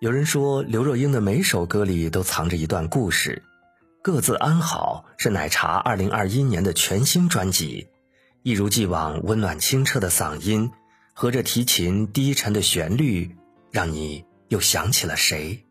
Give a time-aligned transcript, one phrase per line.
[0.00, 3.42] 有人说，刘若英的每首歌里都藏着一段故事。
[4.00, 7.86] 各自安好是奶茶二零二一年的全新专辑，
[8.42, 10.70] 一如既往温暖清澈的嗓音，
[11.12, 13.36] 和着提琴低沉的旋律，
[13.70, 15.66] 让你又想起了谁？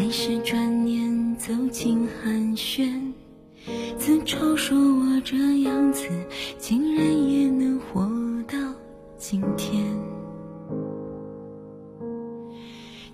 [0.00, 2.88] 还是转念走进寒暄，
[3.98, 6.08] 自嘲说我这样子，
[6.56, 8.08] 竟然也能活
[8.46, 8.56] 到
[9.16, 9.84] 今天。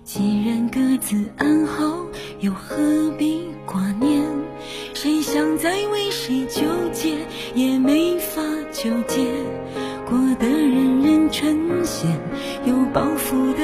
[0.03, 2.05] 既然各自安好，
[2.39, 2.77] 又何
[3.17, 4.23] 必挂念？
[4.93, 6.61] 谁想再为谁纠
[6.93, 7.17] 结，
[7.55, 9.25] 也没法纠结。
[10.07, 12.05] 过得人人称羡，
[12.63, 13.54] 有包袱，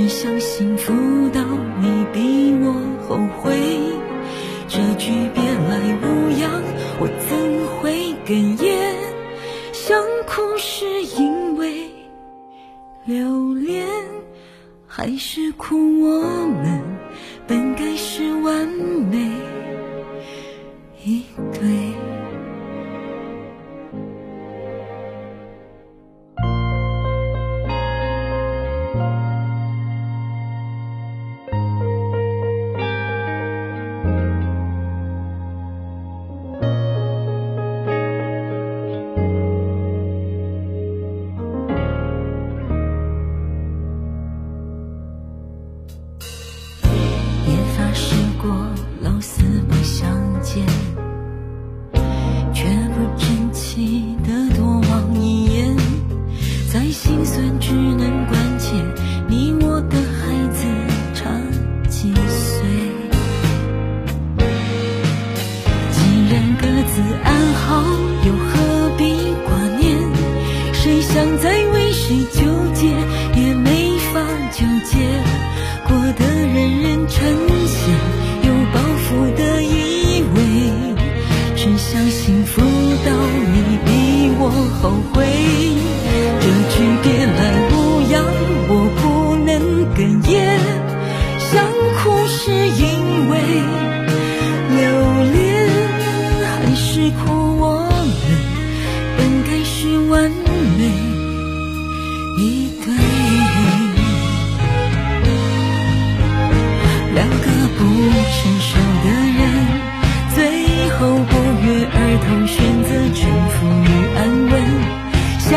[0.00, 0.94] 只想幸福
[1.28, 1.42] 到
[1.82, 2.72] 你比我
[3.06, 3.52] 后悔。
[4.66, 6.62] 这句别来无恙，
[6.98, 7.36] 我怎
[7.76, 8.94] 会哽咽？
[9.74, 11.90] 想哭是因为
[13.04, 13.86] 留恋，
[14.86, 16.80] 还是哭我们
[17.46, 19.30] 本该是完美
[21.04, 21.99] 一对？
[57.58, 58.74] 只能关切
[59.26, 60.66] 你我的孩子
[61.14, 61.30] 差
[61.88, 62.68] 几岁
[65.90, 67.82] 既然各自安好
[68.26, 69.96] 又何必挂念
[70.72, 72.42] 谁想再为谁纠
[72.74, 72.88] 结
[73.40, 74.20] 也没法
[74.52, 74.98] 纠结
[75.88, 77.26] 过得人人称
[77.66, 77.88] 羡
[78.46, 80.94] 有抱负的依偎
[81.56, 82.60] 只想幸福
[83.04, 83.12] 到
[83.52, 84.50] 你比我
[84.80, 85.39] 后悔
[102.40, 102.86] 一对？
[107.14, 107.46] 两个
[107.76, 107.78] 不
[108.32, 108.68] 成熟
[109.04, 109.06] 的
[109.36, 109.40] 人，
[110.34, 110.38] 最
[110.96, 112.56] 后不约而同选
[112.88, 114.18] 择征服与安
[114.50, 114.52] 稳。
[115.38, 115.48] 像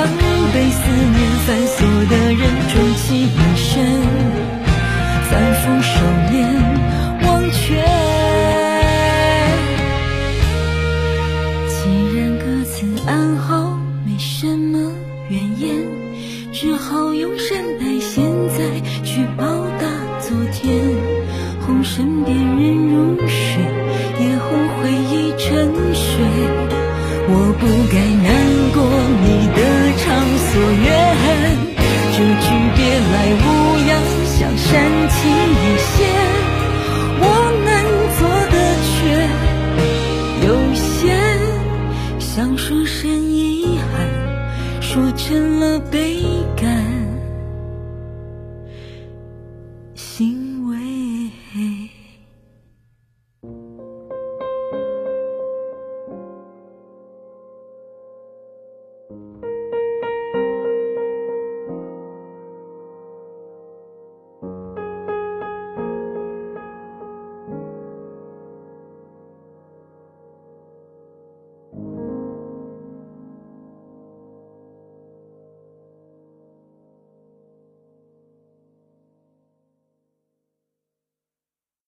[0.54, 1.78] 被思念反锁
[2.10, 3.70] 的人，终其一生
[5.30, 5.94] 反复收
[6.32, 6.36] 敛
[7.26, 7.62] 忘却。
[11.70, 11.72] 既
[12.18, 12.76] 然各自
[13.08, 14.92] 安好，没什么
[15.30, 15.64] 怨言，
[16.64, 19.44] 只好用善待现在去报
[19.82, 19.86] 答
[20.22, 20.80] 昨天。
[21.60, 23.62] 哄身边人入睡，
[24.18, 26.24] 也哄回忆沉睡。
[27.28, 28.00] 我不该